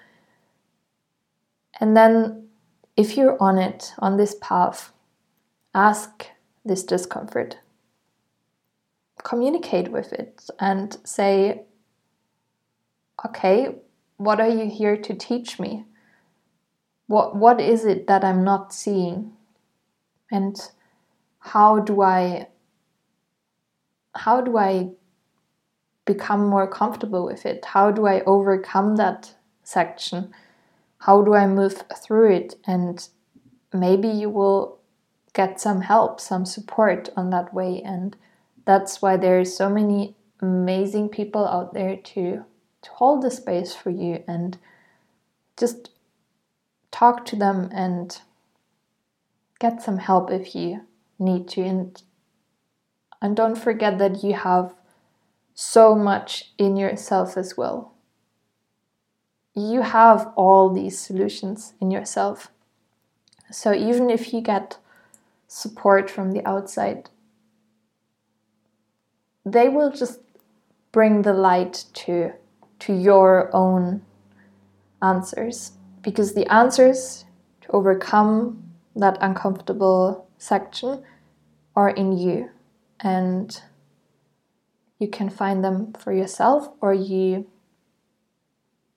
And 1.79 1.95
then, 1.95 2.47
if 2.95 3.17
you're 3.17 3.41
on 3.41 3.57
it, 3.57 3.93
on 3.99 4.17
this 4.17 4.35
path, 4.41 4.93
ask 5.73 6.27
this 6.63 6.83
discomfort 6.83 7.57
communicate 9.25 9.91
with 9.91 10.13
it 10.13 10.47
and 10.59 10.97
say, 11.03 11.63
okay, 13.25 13.75
what 14.17 14.39
are 14.39 14.49
you 14.49 14.69
here 14.69 14.95
to 14.95 15.13
teach 15.13 15.59
me? 15.59 15.83
What, 17.07 17.35
what 17.35 17.59
is 17.59 17.85
it 17.85 18.07
that 18.07 18.23
I'm 18.23 18.43
not 18.43 18.71
seeing? 18.71 19.33
And 20.31 20.55
how 21.39 21.79
do 21.79 22.01
I 22.01 22.47
how 24.15 24.39
do 24.39 24.57
I 24.57 24.91
become 26.05 26.47
more 26.47 26.67
comfortable 26.67 27.25
with 27.25 27.45
it? 27.45 27.65
How 27.65 27.91
do 27.91 28.07
I 28.07 28.21
overcome 28.21 28.95
that 28.95 29.35
section? 29.63 30.33
How 31.05 31.21
do 31.21 31.35
I 31.35 31.45
move 31.45 31.83
through 31.95 32.31
it? 32.31 32.55
And 32.65 33.07
maybe 33.71 34.07
you 34.07 34.27
will 34.27 34.79
get 35.33 35.61
some 35.61 35.81
help, 35.81 36.19
some 36.19 36.45
support 36.45 37.09
on 37.15 37.29
that 37.29 37.53
way. 37.53 37.79
And 37.83 38.17
that's 38.65 39.03
why 39.03 39.15
there 39.15 39.39
are 39.39 39.45
so 39.45 39.69
many 39.69 40.15
amazing 40.41 41.09
people 41.09 41.47
out 41.47 41.73
there 41.73 41.95
to 41.95 42.45
to 42.81 42.91
hold 42.91 43.23
the 43.23 43.31
space 43.31 43.73
for 43.73 43.89
you 43.89 44.23
and 44.27 44.57
just 45.57 45.89
talk 46.91 47.25
to 47.25 47.35
them 47.35 47.69
and 47.71 48.21
get 49.59 49.81
some 49.81 49.97
help 49.97 50.29
if 50.29 50.55
you 50.55 50.81
need 51.17 51.47
to 51.47 51.61
and 51.61 52.03
and 53.21 53.35
don't 53.35 53.57
forget 53.57 53.97
that 53.97 54.23
you 54.23 54.33
have 54.33 54.75
so 55.55 55.95
much 55.95 56.51
in 56.59 56.77
yourself 56.77 57.37
as 57.37 57.57
well 57.57 57.94
you 59.55 59.81
have 59.81 60.31
all 60.35 60.69
these 60.69 60.99
solutions 60.99 61.73
in 61.79 61.89
yourself. 61.91 62.51
So 63.51 63.73
even 63.73 64.09
if 64.09 64.33
you 64.33 64.41
get 64.41 64.77
support 65.47 66.09
from 66.09 66.31
the 66.31 66.45
outside 66.45 67.09
they 69.45 69.69
will 69.69 69.91
just 69.91 70.19
bring 70.91 71.21
the 71.21 71.33
light 71.33 71.85
to 71.93 72.31
to 72.79 72.93
your 72.93 73.49
own 73.53 74.01
answers. 75.01 75.71
Because 76.01 76.33
the 76.33 76.51
answers 76.51 77.25
to 77.61 77.71
overcome 77.71 78.63
that 78.95 79.17
uncomfortable 79.21 80.27
section 80.37 81.03
are 81.75 81.89
in 81.89 82.17
you. 82.17 82.49
And 82.99 83.61
you 84.99 85.07
can 85.07 85.29
find 85.29 85.63
them 85.63 85.93
for 85.93 86.11
yourself 86.11 86.69
or 86.81 86.93
you 86.93 87.47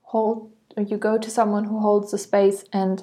hold 0.08 0.50
you 0.76 0.96
go 0.96 1.18
to 1.18 1.30
someone 1.30 1.64
who 1.64 1.80
holds 1.80 2.12
the 2.12 2.18
space 2.18 2.64
and 2.72 3.02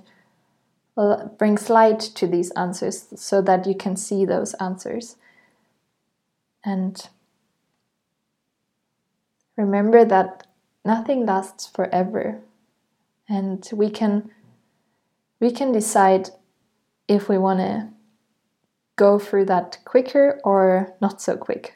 uh, 0.97 1.25
brings 1.37 1.69
light 1.69 1.99
to 1.99 2.25
these 2.25 2.51
answers 2.51 3.07
so 3.15 3.41
that 3.41 3.67
you 3.67 3.75
can 3.75 3.95
see 3.97 4.23
those 4.23 4.53
answers. 4.55 5.17
And 6.63 7.09
remember 9.57 10.05
that 10.05 10.47
nothing 10.85 11.25
lasts 11.25 11.67
forever. 11.67 12.39
And 13.27 13.67
we 13.73 13.89
can 13.89 14.31
we 15.39 15.51
can 15.51 15.71
decide 15.71 16.29
if 17.07 17.27
we 17.27 17.37
want 17.37 17.59
to 17.59 17.89
go 18.95 19.19
through 19.19 19.45
that 19.45 19.79
quicker 19.83 20.39
or 20.43 20.95
not 21.01 21.21
so 21.21 21.35
quick. 21.35 21.75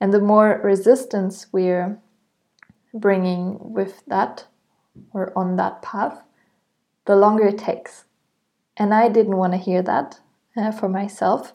And 0.00 0.14
the 0.14 0.20
more 0.20 0.60
resistance 0.62 1.46
we're 1.50 1.98
bringing 3.00 3.58
with 3.72 4.02
that 4.06 4.46
or 5.12 5.32
on 5.36 5.56
that 5.56 5.82
path 5.82 6.22
the 7.06 7.16
longer 7.16 7.48
it 7.48 7.58
takes 7.58 8.04
and 8.76 8.92
i 8.92 9.08
didn't 9.08 9.36
want 9.36 9.52
to 9.52 9.58
hear 9.58 9.82
that 9.82 10.20
uh, 10.56 10.72
for 10.72 10.88
myself 10.88 11.52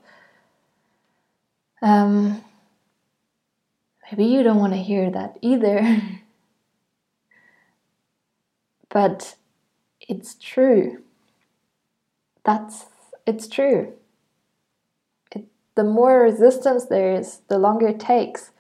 um, 1.82 2.42
maybe 4.10 4.24
you 4.26 4.42
don't 4.42 4.60
want 4.60 4.74
to 4.74 4.80
hear 4.80 5.12
that 5.12 5.38
either 5.42 6.02
but 8.94 9.36
it's 10.08 10.36
true. 10.36 11.04
That's 12.46 12.86
it's 13.26 13.48
true. 13.48 13.94
It, 15.32 15.46
the 15.76 15.84
more 15.84 16.22
resistance 16.22 16.86
there 16.86 17.14
is, 17.14 17.42
the 17.48 17.58
longer 17.58 17.88
it 17.88 18.00
takes. 18.00 18.52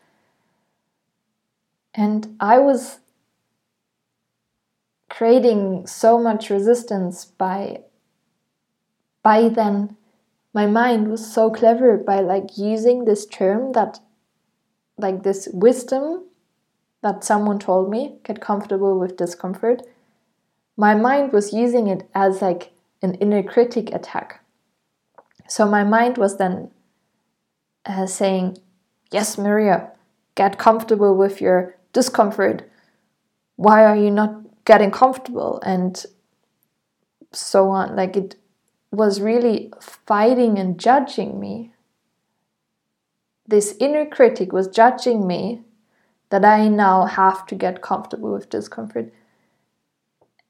And 1.95 2.35
I 2.39 2.59
was 2.59 2.99
creating 5.09 5.85
so 5.85 6.19
much 6.19 6.49
resistance 6.49 7.25
by 7.25 7.81
by 9.21 9.47
then 9.47 9.95
my 10.53 10.65
mind 10.65 11.07
was 11.07 11.31
so 11.31 11.49
clever 11.49 11.97
by 11.97 12.19
like 12.19 12.57
using 12.57 13.05
this 13.05 13.25
term 13.25 13.71
that 13.73 13.99
like 14.97 15.23
this 15.23 15.47
wisdom 15.53 16.25
that 17.03 17.23
someone 17.23 17.59
told 17.59 17.89
me 17.91 18.17
get 18.23 18.41
comfortable 18.41 18.99
with 18.99 19.15
discomfort 19.17 19.83
my 20.75 20.95
mind 20.95 21.31
was 21.31 21.53
using 21.53 21.87
it 21.87 22.09
as 22.15 22.41
like 22.41 22.71
an 23.01 23.15
inner 23.15 23.43
critic 23.43 23.93
attack. 23.93 24.43
So 25.47 25.67
my 25.67 25.83
mind 25.83 26.17
was 26.17 26.37
then 26.37 26.71
uh, 27.85 28.07
saying, 28.07 28.57
Yes, 29.11 29.37
Maria, 29.37 29.91
get 30.35 30.57
comfortable 30.57 31.15
with 31.15 31.39
your 31.41 31.75
discomfort. 31.93 32.69
Why 33.55 33.85
are 33.85 33.95
you 33.95 34.11
not 34.11 34.41
getting 34.65 34.91
comfortable? 34.91 35.61
And 35.63 36.03
so 37.31 37.69
on. 37.69 37.95
Like 37.95 38.15
it 38.15 38.35
was 38.91 39.21
really 39.21 39.71
fighting 39.79 40.59
and 40.59 40.79
judging 40.79 41.39
me. 41.39 41.71
This 43.47 43.75
inner 43.79 44.05
critic 44.05 44.53
was 44.53 44.67
judging 44.67 45.27
me 45.27 45.61
that 46.29 46.45
I 46.45 46.67
now 46.67 47.05
have 47.05 47.45
to 47.47 47.55
get 47.55 47.81
comfortable 47.81 48.31
with 48.31 48.49
discomfort. 48.49 49.13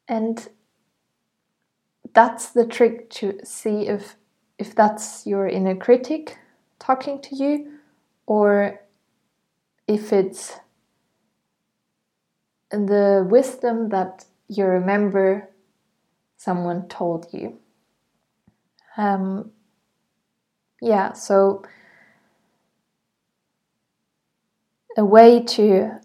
And 0.08 0.48
that's 2.14 2.50
the 2.50 2.66
trick 2.66 3.10
to 3.10 3.40
see 3.44 3.88
if 3.88 4.16
if 4.60 4.76
that's 4.76 5.26
your 5.26 5.48
inner 5.48 5.76
critic 5.76 6.38
talking 6.80 7.20
to 7.22 7.36
you 7.36 7.80
or 8.28 8.80
if 9.88 10.14
it's 10.14 10.60
the 12.74 13.26
wisdom 13.30 13.90
that 13.90 14.26
you 14.48 14.66
remember 14.66 15.50
someone 16.38 16.88
told 16.88 17.28
you. 17.32 17.60
Um, 18.98 19.52
yeah, 20.82 21.14
so 21.14 21.64
a 24.98 25.06
way 25.06 25.42
to 25.42 26.00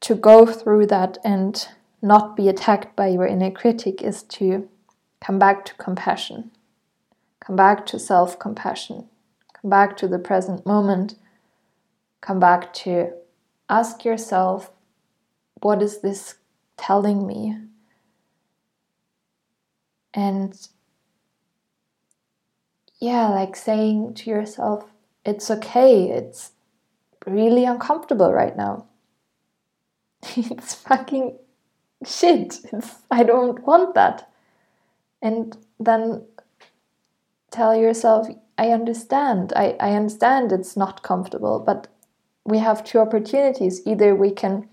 to 0.00 0.14
go 0.14 0.46
through 0.46 0.86
that 0.86 1.18
and 1.24 1.68
not 2.00 2.36
be 2.36 2.48
attacked 2.48 2.94
by 2.94 3.08
your 3.08 3.26
inner 3.26 3.50
critic 3.50 4.00
is 4.00 4.22
to 4.22 4.68
come 5.20 5.38
back 5.38 5.64
to 5.64 5.74
compassion, 5.74 6.52
come 7.40 7.56
back 7.56 7.84
to 7.86 7.98
self 7.98 8.38
compassion, 8.38 9.08
come 9.52 9.70
back 9.70 9.96
to 9.96 10.06
the 10.06 10.18
present 10.18 10.64
moment, 10.64 11.16
come 12.20 12.38
back 12.38 12.72
to 12.72 13.12
ask 13.68 14.04
yourself, 14.04 14.70
what 15.60 15.82
is 15.82 16.00
this 16.00 16.36
telling 16.76 17.26
me? 17.26 17.56
And 20.14 20.54
yeah, 23.00 23.28
like 23.28 23.56
saying 23.56 24.14
to 24.14 24.30
yourself, 24.30 24.84
it's 25.24 25.50
okay, 25.50 26.10
it's 26.10 26.52
really 27.26 27.64
uncomfortable 27.64 28.32
right 28.32 28.56
now. 28.56 28.86
it's 30.36 30.74
fucking 30.74 31.38
shit, 32.04 32.58
It's, 32.72 32.96
I 33.10 33.22
don't 33.22 33.64
want 33.66 33.94
that. 33.94 34.30
And 35.20 35.56
then 35.78 36.24
tell 37.50 37.74
yourself, 37.74 38.28
I 38.56 38.70
understand. 38.70 39.52
I, 39.54 39.76
I 39.80 39.92
understand 39.92 40.52
it's 40.52 40.76
not 40.76 41.02
comfortable, 41.02 41.60
but 41.60 41.88
we 42.44 42.58
have 42.58 42.84
two 42.84 42.98
opportunities. 42.98 43.86
Either 43.86 44.14
we 44.14 44.30
can 44.30 44.68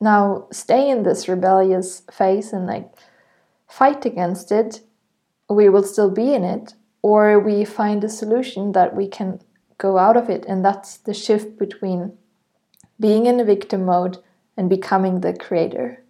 now 0.00 0.46
stay 0.52 0.88
in 0.90 1.02
this 1.02 1.28
rebellious 1.28 2.02
phase 2.10 2.52
and 2.52 2.66
like 2.66 2.90
fight 3.68 4.04
against 4.04 4.52
it, 4.52 4.80
we 5.48 5.68
will 5.68 5.82
still 5.82 6.10
be 6.10 6.34
in 6.34 6.44
it, 6.44 6.74
or 7.02 7.38
we 7.38 7.64
find 7.64 8.02
a 8.04 8.08
solution 8.08 8.72
that 8.72 8.94
we 8.96 9.08
can 9.08 9.40
go 9.78 9.98
out 9.98 10.16
of 10.16 10.28
it. 10.28 10.44
And 10.46 10.64
that's 10.64 10.96
the 10.96 11.14
shift 11.14 11.58
between 11.58 12.16
being 12.98 13.26
in 13.26 13.40
a 13.40 13.44
victim 13.44 13.84
mode 13.84 14.18
and 14.56 14.68
becoming 14.68 15.20
the 15.20 15.34
creator 15.34 16.02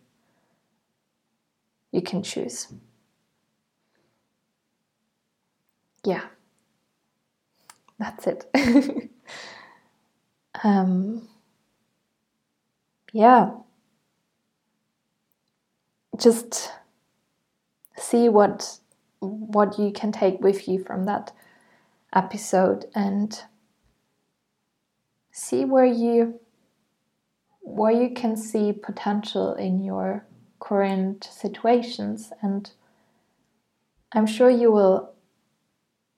you 1.92 2.02
can 2.02 2.22
choose. 2.22 2.68
Yeah, 6.04 6.24
that's 7.98 8.26
it. 8.26 8.50
um, 10.64 11.26
yeah, 13.12 13.50
just 16.18 16.72
see 17.96 18.28
what 18.28 18.78
what 19.20 19.78
you 19.78 19.90
can 19.92 20.12
take 20.12 20.40
with 20.40 20.68
you 20.68 20.82
from 20.82 21.04
that 21.04 21.32
episode 22.14 22.84
and 22.94 23.42
see 25.32 25.64
where 25.64 25.86
you 25.86 26.38
where 27.62 27.92
you 27.92 28.10
can 28.14 28.36
see 28.36 28.72
potential 28.72 29.54
in 29.54 29.82
your 29.82 30.24
current 30.60 31.24
situations. 31.24 32.32
And 32.42 32.70
i'm 34.12 34.26
sure 34.26 34.50
you 34.50 34.70
will 34.70 35.16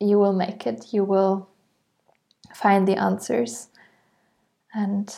you 0.00 0.18
will 0.18 0.32
make 0.32 0.66
it. 0.66 0.92
You 0.92 1.04
will 1.04 1.48
find 2.54 2.87
the 2.87 2.96
answers. 2.96 3.68
And 4.72 5.14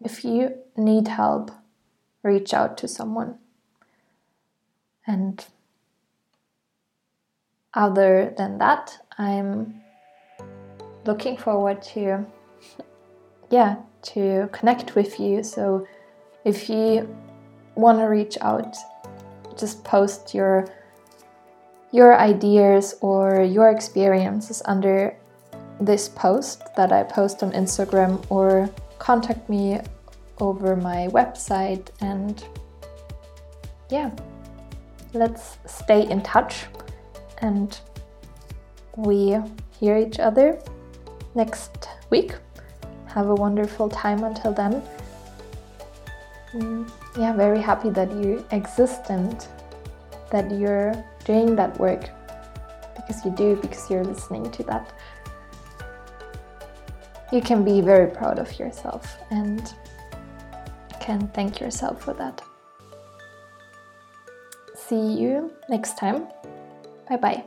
if 0.00 0.24
you 0.24 0.54
need 0.76 1.08
help 1.08 1.50
reach 2.22 2.54
out 2.54 2.76
to 2.78 2.86
someone 2.86 3.38
and 5.06 5.46
other 7.74 8.32
than 8.36 8.58
that 8.58 8.98
i'm 9.18 9.80
looking 11.04 11.36
forward 11.36 11.82
to 11.82 12.24
yeah, 13.52 13.76
to 14.14 14.48
connect 14.50 14.96
with 14.96 15.20
you. 15.20 15.44
So 15.44 15.86
if 16.44 16.70
you 16.70 17.14
want 17.74 17.98
to 17.98 18.06
reach 18.06 18.38
out, 18.40 18.74
just 19.56 19.84
post 19.84 20.34
your 20.34 20.66
your 21.92 22.18
ideas 22.18 22.94
or 23.02 23.42
your 23.42 23.70
experiences 23.70 24.62
under 24.64 25.14
this 25.78 26.08
post 26.08 26.62
that 26.74 26.90
I 26.90 27.02
post 27.02 27.42
on 27.42 27.52
Instagram 27.52 28.24
or 28.30 28.70
contact 28.98 29.50
me 29.50 29.78
over 30.42 30.74
my 30.74 31.06
website 31.12 31.86
and 32.00 32.44
yeah, 33.90 34.10
let's 35.14 35.58
stay 35.66 36.10
in 36.10 36.20
touch 36.22 36.66
and 37.38 37.80
we 38.96 39.38
hear 39.78 39.96
each 39.96 40.18
other 40.18 40.58
next 41.36 41.88
week. 42.10 42.34
Have 43.06 43.28
a 43.28 43.34
wonderful 43.34 43.88
time 43.88 44.24
until 44.24 44.52
then. 44.52 44.82
Mm, 46.54 46.90
yeah, 47.16 47.32
very 47.34 47.60
happy 47.60 47.90
that 47.90 48.10
you 48.10 48.44
exist 48.50 49.10
and 49.10 49.46
that 50.30 50.50
you're 50.50 50.92
doing 51.24 51.54
that 51.54 51.78
work 51.78 52.10
because 52.96 53.24
you 53.24 53.30
do, 53.30 53.56
because 53.56 53.88
you're 53.88 54.04
listening 54.04 54.50
to 54.50 54.62
that. 54.64 54.92
You 57.32 57.40
can 57.40 57.64
be 57.64 57.80
very 57.80 58.10
proud 58.10 58.38
of 58.38 58.58
yourself 58.58 59.16
and 59.30 59.72
can 61.02 61.28
thank 61.34 61.60
yourself 61.60 62.02
for 62.02 62.14
that. 62.14 62.40
See 64.74 65.14
you 65.20 65.52
next 65.68 65.98
time. 65.98 66.28
Bye 67.08 67.16
bye. 67.16 67.44